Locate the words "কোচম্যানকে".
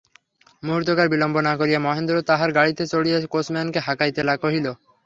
3.33-3.79